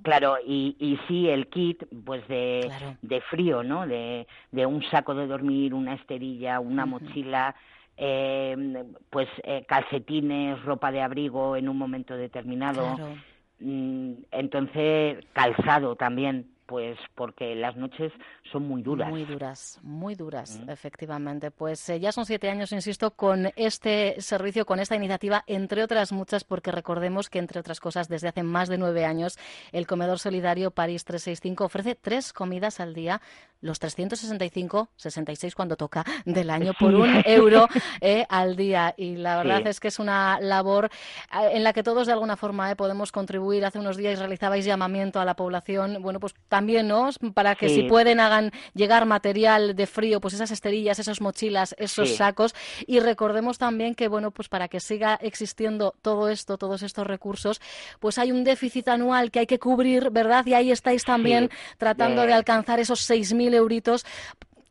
Claro, 0.03 0.37
y, 0.47 0.77
y 0.79 0.99
sí 1.07 1.29
el 1.29 1.49
kit 1.49 1.85
pues 2.05 2.27
de, 2.29 2.71
de 3.03 3.21
frío, 3.23 3.63
¿no? 3.63 3.87
De, 3.87 4.27
de 4.51 4.67
un 4.67 4.83
saco 4.91 5.15
de 5.15 5.27
dormir, 5.27 5.75
una 5.75 5.95
esterilla, 5.95 6.61
una 6.61 6.87
mochila, 6.87 7.55
eh, 7.97 8.85
pues 9.11 9.29
eh, 9.43 9.65
calcetines, 9.69 10.63
ropa 10.65 10.93
de 10.93 11.03
abrigo 11.03 11.57
en 11.57 11.69
un 11.69 11.77
momento 11.77 12.17
determinado. 12.17 12.97
Mm, 12.97 13.23
entonces, 13.61 15.19
calzado 15.33 15.97
también, 15.97 16.47
pues 16.69 16.99
porque 17.15 17.55
las 17.55 17.77
noches 17.77 18.13
son 18.53 18.69
muy 18.69 18.83
duras. 18.83 19.09
Muy 19.09 19.25
duras, 19.25 19.81
muy 19.83 20.15
duras, 20.15 20.61
mm. 20.61 20.69
efectivamente. 20.69 21.51
Pues 21.51 21.89
eh, 21.89 21.99
ya 21.99 22.13
son 22.13 22.27
siete 22.27 22.51
años, 22.51 22.73
insisto, 22.73 23.13
con 23.13 23.51
este 23.57 24.21
servicio, 24.21 24.67
con 24.67 24.79
esta 24.79 24.95
iniciativa, 24.95 25.45
entre 25.47 25.83
otras 25.83 26.13
muchas, 26.13 26.45
porque 26.45 26.71
recordemos 26.71 27.31
que, 27.31 27.39
entre 27.39 27.59
otras 27.59 27.81
cosas, 27.81 28.09
desde 28.09 28.29
hace 28.29 28.43
más 28.43 28.69
de 28.69 28.77
nueve 28.77 29.07
años, 29.07 29.39
el 29.73 29.87
Comedor 29.87 30.19
Solidario 30.19 30.71
París 30.71 31.07
365 31.07 31.65
ofrece 31.65 31.95
tres 31.95 32.35
comidas 32.35 32.81
al 32.81 32.93
día 32.93 33.23
los 33.61 33.79
365, 33.79 34.89
66 34.97 35.55
cuando 35.55 35.77
toca 35.77 36.05
del 36.25 36.51
año 36.51 36.73
por 36.79 36.95
un 36.95 37.23
euro 37.25 37.69
eh, 38.01 38.25
al 38.29 38.57
día. 38.57 38.95
Y 38.97 39.17
la 39.17 39.39
verdad 39.39 39.67
es 39.67 39.81
que 39.81 39.89
es 39.89 39.99
una 39.99 40.39
labor 40.41 40.91
eh, 41.33 41.51
en 41.53 41.65
la 41.65 41.73
que 41.73 41.83
todos 41.83 42.07
de 42.07 42.13
alguna 42.13 42.37
forma 42.37 42.75
podemos 42.77 43.11
contribuir. 43.11 43.65
Hace 43.65 43.79
unos 43.79 43.97
días 43.97 44.19
realizabais 44.19 44.65
llamamiento 44.65 45.21
a 45.21 45.25
la 45.25 45.35
población, 45.35 46.03
bueno, 46.03 46.21
pues 46.21 46.35
también, 46.59 46.89
¿no? 46.89 47.11
Para 47.35 47.55
que 47.55 47.69
si 47.69 47.85
pueden 47.85 48.19
hagan 48.19 48.51
llegar 48.75 49.07
material 49.07 49.77
de 49.77 49.87
frío, 49.87 50.21
pues 50.21 50.35
esas 50.35 50.51
esterillas, 50.51 50.99
esas 50.99 51.21
mochilas, 51.21 51.77
esos 51.79 52.17
sacos. 52.17 52.53
Y 52.85 52.99
recordemos 52.99 53.59
también 53.59 53.95
que, 53.95 54.09
bueno, 54.09 54.33
pues 54.33 54.49
para 54.49 54.67
que 54.67 54.81
siga 54.81 55.17
existiendo 55.23 55.95
todo 56.03 56.29
esto, 56.29 56.59
todos 56.59 56.83
estos 56.83 57.07
recursos, 57.07 57.61
pues 58.01 58.19
hay 58.19 58.33
un 58.33 58.43
déficit 58.43 58.89
anual 58.89 59.31
que 59.31 59.39
hay 59.39 59.47
que 59.47 59.61
cubrir, 59.61 60.11
¿verdad? 60.11 60.45
Y 60.47 60.55
ahí 60.55 60.73
estáis 60.73 61.05
también 61.05 61.49
tratando 61.79 62.23
de 62.23 62.33
alcanzar 62.33 62.81
esos 62.81 63.09
6.000 63.09 63.55
euritos 63.55 64.05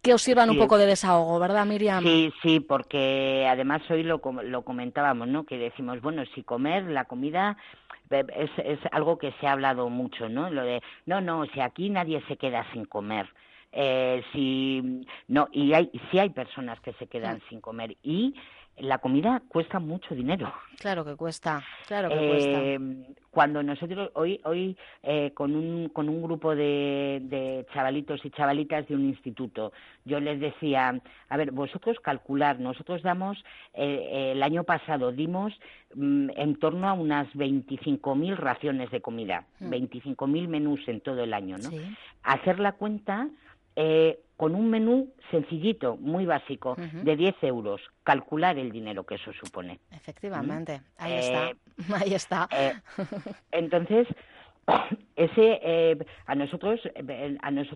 que 0.01 0.13
os 0.13 0.21
sirvan 0.21 0.49
un 0.49 0.57
poco 0.57 0.77
de 0.77 0.85
desahogo, 0.85 1.39
¿verdad, 1.39 1.65
Miriam? 1.65 2.03
Sí, 2.03 2.31
sí, 2.41 2.59
porque 2.59 3.47
además 3.49 3.81
hoy 3.89 4.03
lo, 4.03 4.21
lo 4.43 4.61
comentábamos, 4.63 5.27
¿no? 5.27 5.45
Que 5.45 5.57
decimos, 5.57 6.01
bueno, 6.01 6.23
si 6.33 6.43
comer, 6.43 6.83
la 6.83 7.05
comida 7.05 7.57
es, 8.09 8.51
es 8.63 8.79
algo 8.91 9.17
que 9.17 9.33
se 9.39 9.47
ha 9.47 9.51
hablado 9.51 9.89
mucho, 9.89 10.29
¿no? 10.29 10.49
Lo 10.49 10.63
de, 10.63 10.81
no, 11.05 11.21
no, 11.21 11.45
si 11.47 11.59
aquí 11.59 11.89
nadie 11.89 12.21
se 12.27 12.37
queda 12.37 12.65
sin 12.73 12.85
comer. 12.85 13.27
Eh, 13.73 14.23
si 14.31 15.03
no 15.27 15.49
y 15.51 15.73
hay 15.73 15.91
si 16.09 16.19
hay 16.19 16.29
personas 16.29 16.79
que 16.79 16.93
se 16.93 17.07
quedan 17.07 17.41
sin 17.49 17.59
comer 17.59 17.97
y 18.01 18.33
la 18.79 18.99
comida 18.99 19.41
cuesta 19.47 19.79
mucho 19.79 20.13
dinero. 20.13 20.53
Claro 20.79 21.03
que 21.03 21.15
cuesta, 21.15 21.63
claro 21.87 22.09
que 22.09 22.15
cuesta. 22.15 22.63
Eh, 22.63 22.79
cuando 23.31 23.63
nosotros 23.63 24.11
hoy 24.13 24.39
hoy 24.43 24.77
eh, 25.03 25.31
con 25.33 25.55
un 25.55 25.89
con 25.89 26.09
un 26.09 26.21
grupo 26.21 26.55
de, 26.55 27.19
de, 27.23 27.65
chavalitos 27.73 28.23
y 28.25 28.29
chavalitas 28.29 28.87
de 28.87 28.95
un 28.95 29.05
instituto, 29.05 29.73
yo 30.05 30.19
les 30.19 30.39
decía, 30.39 30.99
a 31.29 31.37
ver, 31.37 31.51
vosotros 31.51 31.97
calcular, 31.99 32.59
nosotros 32.59 33.01
damos 33.01 33.43
eh, 33.73 34.33
el 34.33 34.43
año 34.43 34.63
pasado 34.63 35.11
dimos 35.11 35.53
mm, 35.95 36.29
en 36.35 36.55
torno 36.59 36.87
a 36.87 36.93
unas 36.93 37.27
25.000 37.33 38.35
raciones 38.35 38.91
de 38.91 39.01
comida, 39.01 39.45
25.000 39.61 40.27
mm. 40.27 40.49
menús 40.49 40.87
en 40.87 41.01
todo 41.01 41.23
el 41.23 41.33
año, 41.33 41.57
¿no? 41.57 41.69
Hacer 42.23 42.59
la 42.59 42.73
cuenta 42.73 43.29
eh, 43.79 44.21
con 44.37 44.55
un 44.55 44.71
menú 44.71 45.13
sencillito, 45.29 45.97
muy 45.97 46.25
básico, 46.25 46.75
de 47.03 47.15
10 47.15 47.43
euros, 47.43 47.79
calcular 48.03 48.57
el 48.57 48.71
dinero 48.71 49.03
que 49.03 49.15
eso 49.15 49.31
supone. 49.33 49.79
Efectivamente, 49.91 50.79
¿Mm? 50.79 51.03
ahí 51.03 51.13
está, 51.13 51.49
eh, 51.49 51.55
ahí 51.95 52.13
está. 52.15 52.49
Eh, 52.51 52.73
entonces, 53.51 54.07
ese 55.15 55.97
a 56.25 56.33
nosotros 56.33 56.79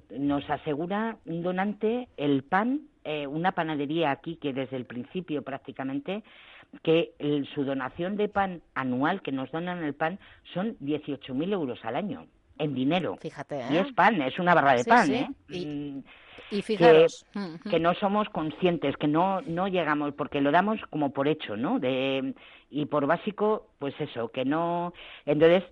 nos 0.10 0.50
asegura 0.50 1.18
un 1.26 1.44
donante 1.44 2.08
el 2.18 2.44
pan, 2.44 2.82
una 3.30 3.52
panadería 3.52 4.10
aquí 4.10 4.38
que 4.38 4.54
desde 4.54 4.78
el 4.78 4.86
principio 4.86 5.44
prácticamente 5.44 6.24
que 6.82 7.14
su 7.54 7.64
donación 7.64 8.18
de 8.18 8.28
pan 8.28 8.64
anual 8.74 9.22
que 9.22 9.32
nos 9.32 9.52
donan 9.52 9.84
el 9.84 9.94
pan 9.94 10.18
son 10.54 10.78
18.000 10.80 11.54
euros 11.54 11.80
al 11.86 11.96
año 11.96 12.26
en 12.62 12.74
dinero. 12.74 13.18
Fíjate, 13.20 13.62
Y 13.70 13.78
es 13.78 13.88
¿eh? 13.88 13.94
pan, 13.96 14.22
es 14.22 14.38
una 14.40 14.54
barra 14.54 14.76
de 14.76 14.86
pan, 14.86 15.12
¿eh? 15.12 15.30
Y, 15.50 16.04
y 16.52 16.62
fijaros. 16.62 17.26
Que, 17.70 17.80
no 17.80 17.94
somos 17.96 18.30
conscientes, 18.30 18.96
que 18.98 19.08
no, 19.08 19.42
no 19.42 19.68
llegamos, 19.68 20.14
porque 20.14 20.42
lo 20.42 20.52
damos 20.52 20.80
como 20.90 21.12
por 21.12 21.28
hecho, 21.28 21.58
¿no? 21.58 21.80
De, 21.80 22.34
y 22.70 22.86
por 22.86 23.06
básico, 23.08 23.68
pues 23.80 23.94
eso, 24.00 24.30
que 24.30 24.46
no. 24.46 24.94
Entonces, 25.26 25.64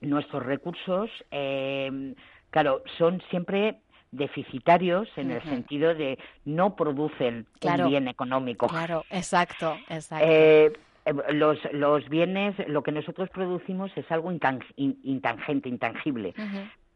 nuestros 0.00 0.44
recursos, 0.44 1.10
eh, 1.30 2.14
claro, 2.50 2.82
son 2.96 3.22
siempre 3.30 3.80
deficitarios 4.10 5.06
en 5.16 5.32
el 5.32 5.42
sentido 5.42 5.94
de 5.94 6.18
no 6.46 6.74
producen 6.76 7.46
un 7.62 7.88
bien 7.88 8.08
económico. 8.08 8.66
Claro, 8.66 9.04
exacto, 9.10 9.76
exacto. 9.88 10.26
Eh, 10.26 10.72
los, 11.32 11.58
los 11.72 12.08
bienes, 12.08 12.54
lo 12.68 12.82
que 12.82 12.92
nosotros 12.92 13.28
producimos 13.30 13.90
es 13.96 14.10
algo 14.10 14.30
intangente, 14.32 15.68
intangible 15.68 16.34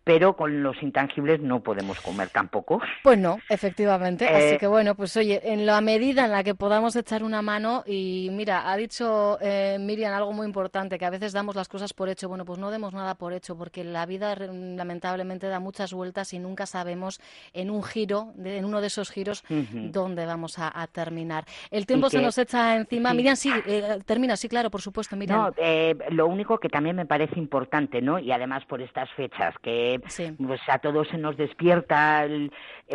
pero 0.04 0.34
con 0.34 0.62
los 0.62 0.82
intangibles 0.82 1.40
no 1.40 1.60
podemos 1.60 2.00
comer 2.00 2.28
tampoco. 2.30 2.80
Pues 3.02 3.18
no, 3.18 3.38
efectivamente. 3.48 4.28
Así 4.28 4.54
eh, 4.54 4.58
que 4.58 4.66
bueno, 4.66 4.94
pues 4.94 5.16
oye, 5.16 5.40
en 5.44 5.64
la 5.66 5.80
medida 5.80 6.24
en 6.24 6.32
la 6.32 6.42
que 6.42 6.54
podamos 6.54 6.96
echar 6.96 7.22
una 7.22 7.42
mano, 7.42 7.84
y 7.86 8.28
mira, 8.32 8.70
ha 8.70 8.76
dicho 8.76 9.38
eh, 9.40 9.76
Miriam 9.80 10.12
algo 10.14 10.32
muy 10.32 10.46
importante, 10.46 10.98
que 10.98 11.04
a 11.04 11.10
veces 11.10 11.32
damos 11.32 11.54
las 11.54 11.68
cosas 11.68 11.92
por 11.92 12.08
hecho. 12.08 12.28
Bueno, 12.28 12.44
pues 12.44 12.58
no 12.58 12.70
demos 12.70 12.92
nada 12.92 13.14
por 13.14 13.32
hecho, 13.32 13.56
porque 13.56 13.84
la 13.84 14.06
vida 14.06 14.34
lamentablemente 14.36 15.46
da 15.46 15.60
muchas 15.60 15.92
vueltas 15.92 16.32
y 16.32 16.38
nunca 16.38 16.66
sabemos 16.66 17.20
en 17.52 17.70
un 17.70 17.82
giro, 17.82 18.32
en 18.44 18.64
uno 18.64 18.80
de 18.80 18.88
esos 18.88 19.10
giros, 19.10 19.44
dónde 19.48 20.26
vamos 20.26 20.58
a, 20.58 20.72
terminar. 20.92 21.44
El 21.70 21.86
tiempo 21.86 22.10
se 22.10 22.20
nos 22.20 22.36
echa 22.38 22.76
encima. 22.76 23.14
Miriam, 23.14 23.36
sí, 23.36 23.52
eh, 23.66 23.98
termina, 24.04 24.36
sí, 24.36 24.48
claro, 24.48 24.70
por 24.70 24.82
supuesto, 24.82 25.16
Miriam. 25.16 25.52
No, 25.56 26.10
lo 26.10 26.26
único 26.26 26.58
que 26.58 26.68
también 26.68 26.96
me 26.96 27.06
parece 27.06 27.38
importante, 27.38 28.02
¿no? 28.02 28.18
Y 28.18 28.32
además 28.32 28.64
por 28.64 28.82
estas 28.82 29.10
fechas, 29.12 29.54
que 29.62 29.91
pues 29.98 30.60
a 30.68 30.78
todos 30.78 31.08
se 31.08 31.18
nos 31.18 31.36
despierta, 31.36 32.26
eh, 32.26 32.50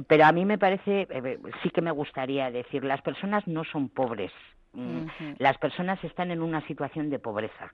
pero 0.07 0.25
a 0.25 0.31
mí 0.31 0.45
me 0.45 0.57
parece, 0.57 1.07
eh, 1.09 1.39
sí 1.63 1.69
que 1.69 1.81
me 1.81 1.91
gustaría 1.91 2.51
decir, 2.51 2.83
las 2.83 3.01
personas 3.01 3.47
no 3.47 3.63
son 3.63 3.89
pobres, 3.89 4.31
mm, 4.73 5.05
las 5.37 5.57
personas 5.57 6.03
están 6.03 6.31
en 6.31 6.41
una 6.41 6.65
situación 6.67 7.09
de 7.09 7.19
pobreza, 7.19 7.73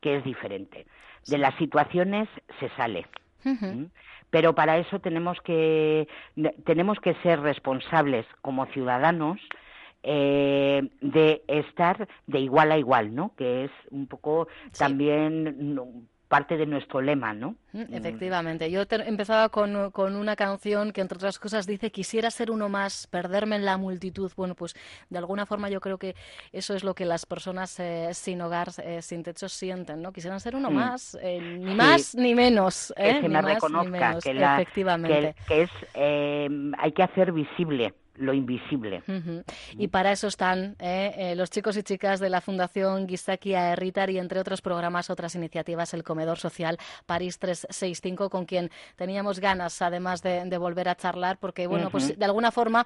que 0.00 0.16
es 0.16 0.24
diferente. 0.24 0.86
De 1.26 1.38
las 1.38 1.54
situaciones 1.56 2.28
se 2.58 2.68
sale. 2.70 3.06
Pero 4.30 4.54
para 4.54 4.78
eso 4.78 5.00
tenemos 5.00 5.40
que, 5.42 6.08
tenemos 6.64 6.98
que 7.00 7.14
ser 7.22 7.40
responsables 7.40 8.24
como 8.40 8.66
ciudadanos 8.66 9.38
eh, 10.04 10.88
de 11.00 11.44
estar 11.46 12.08
de 12.26 12.40
igual 12.40 12.72
a 12.72 12.78
igual, 12.78 13.14
¿no? 13.14 13.34
Que 13.36 13.64
es 13.64 13.70
un 13.90 14.08
poco 14.08 14.48
también 14.76 16.08
parte 16.32 16.56
de 16.56 16.64
nuestro 16.64 17.02
lema, 17.02 17.34
¿no? 17.34 17.56
Mm, 17.74 17.92
efectivamente. 17.92 18.70
Yo 18.70 18.80
empezaba 18.88 19.50
con, 19.50 19.90
con, 19.90 20.16
una 20.16 20.34
canción 20.34 20.90
que, 20.90 21.02
entre 21.02 21.16
otras 21.16 21.38
cosas, 21.38 21.66
dice 21.66 21.92
quisiera 21.92 22.30
ser 22.30 22.50
uno 22.50 22.70
más, 22.70 23.06
perderme 23.06 23.56
en 23.56 23.66
la 23.66 23.76
multitud. 23.76 24.32
Bueno, 24.34 24.54
pues 24.54 24.74
de 25.10 25.18
alguna 25.18 25.44
forma 25.44 25.68
yo 25.68 25.78
creo 25.82 25.98
que 25.98 26.14
eso 26.50 26.74
es 26.74 26.84
lo 26.84 26.94
que 26.94 27.04
las 27.04 27.26
personas 27.26 27.78
eh, 27.80 28.08
sin 28.14 28.40
hogar, 28.40 28.68
eh, 28.82 29.02
sin 29.02 29.22
techo 29.22 29.46
sienten, 29.50 30.00
¿no? 30.00 30.10
Quisieran 30.10 30.40
ser 30.40 30.56
uno 30.56 30.70
mm. 30.70 30.74
más, 30.74 31.18
eh, 31.20 31.38
ni 31.38 31.74
más 31.74 32.14
ni 32.14 32.34
menos. 32.34 32.94
Que 32.96 33.20
se 33.20 33.28
me 33.28 33.42
reconozca, 33.42 34.18
que, 34.22 34.30
efectivamente. 34.30 35.34
que, 35.46 35.62
es, 35.64 35.70
hay 35.94 36.92
que 36.92 37.02
hacer 37.02 37.32
visible 37.32 37.92
lo 38.16 38.34
invisible. 38.34 39.02
Y 39.78 39.88
para 39.88 40.12
eso 40.12 40.26
están 40.26 40.76
eh, 40.78 41.12
eh, 41.16 41.34
los 41.36 41.50
chicos 41.50 41.76
y 41.76 41.82
chicas 41.82 42.20
de 42.20 42.28
la 42.28 42.40
Fundación 42.40 43.08
Gisakia 43.08 43.72
Erritar 43.72 44.10
y 44.10 44.18
entre 44.18 44.40
otros 44.40 44.60
programas, 44.60 45.10
otras 45.10 45.34
iniciativas, 45.34 45.94
el 45.94 46.02
Comedor 46.02 46.38
Social 46.38 46.78
París 47.06 47.38
365, 47.38 48.28
con 48.30 48.44
quien 48.44 48.70
teníamos 48.96 49.40
ganas 49.40 49.80
además 49.82 50.22
de, 50.22 50.42
volver 50.58 50.88
a 50.88 50.94
charlar, 50.94 51.38
porque 51.38 51.66
bueno, 51.66 51.90
pues 51.90 52.16
de 52.16 52.24
alguna 52.24 52.52
forma 52.52 52.84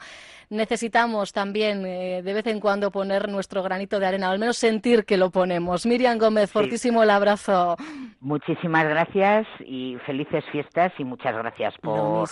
necesitamos 0.48 1.32
también 1.32 1.84
eh, 1.84 2.22
de 2.22 2.32
vez 2.32 2.46
en 2.46 2.60
cuando 2.60 2.90
poner 2.90 3.28
nuestro 3.28 3.62
granito 3.62 3.98
de 3.98 4.06
arena, 4.06 4.28
o 4.28 4.32
al 4.32 4.38
menos 4.38 4.56
sentir 4.56 5.04
que 5.04 5.16
lo 5.16 5.30
ponemos. 5.30 5.84
Miriam 5.84 6.18
Gómez, 6.18 6.50
fortísimo 6.50 7.02
el 7.02 7.10
abrazo. 7.10 7.76
Muchísimas 8.20 8.84
gracias 8.88 9.46
y 9.60 9.96
felices 10.06 10.44
fiestas 10.50 10.92
y 10.98 11.04
muchas 11.04 11.36
gracias 11.36 11.74
por, 11.82 12.28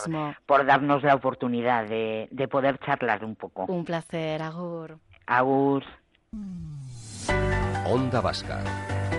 por 0.46 0.64
darnos 0.64 1.02
la 1.02 1.14
oportunidad 1.14 1.86
de, 1.86 2.28
de 2.30 2.48
poder 2.48 2.78
charlar 2.84 3.24
un 3.24 3.34
poco. 3.36 3.64
Un 3.66 3.84
placer, 3.84 4.42
Agur. 4.42 4.98
Agur. 5.26 5.82
Onda 7.86 8.20
Vasca, 8.20 8.62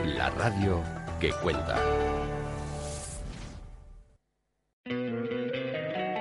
la 0.06 0.30
radio 0.32 0.82
que 1.20 1.32
cuenta. 1.42 1.76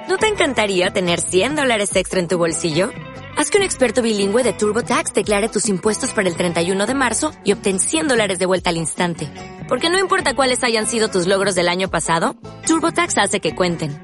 ¿No 0.09 0.19
te 0.19 0.29
encantaría 0.29 0.93
tener 0.93 1.21
100 1.21 1.57
dólares 1.57 1.97
extra 1.97 2.21
en 2.21 2.29
tu 2.29 2.39
bolsillo? 2.39 2.91
Haz 3.37 3.51
que 3.51 3.59
un 3.59 3.65
experto 3.65 4.01
bilingüe 4.01 4.45
de 4.45 4.53
TurboTax 4.53 5.13
declare 5.13 5.49
tus 5.49 5.69
impuestos 5.69 6.13
para 6.13 6.29
el 6.29 6.37
31 6.37 6.87
de 6.87 6.95
marzo 6.95 7.33
y 7.43 7.53
obtén 7.53 7.81
100 7.81 8.09
dólares 8.09 8.39
de 8.39 8.47
vuelta 8.47 8.71
al 8.71 8.77
instante. 8.77 9.29
Porque 9.69 9.91
no 9.91 9.99
importa 9.99 10.37
cuáles 10.37 10.63
hayan 10.63 10.87
sido 10.87 11.09
tus 11.09 11.27
logros 11.27 11.55
del 11.57 11.69
año 11.69 11.91
pasado, 11.91 12.37
TurboTax 12.67 13.19
hace 13.19 13.41
que 13.41 13.57
cuenten. 13.57 14.04